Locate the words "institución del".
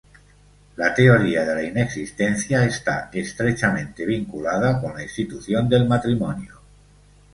5.03-5.87